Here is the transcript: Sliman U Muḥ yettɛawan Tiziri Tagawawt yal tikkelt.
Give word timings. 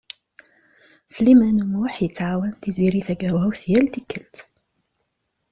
Sliman 1.13 1.57
U 1.63 1.67
Muḥ 1.73 1.95
yettɛawan 2.03 2.53
Tiziri 2.61 3.01
Tagawawt 3.07 3.61
yal 3.71 3.85
tikkelt. 3.93 4.35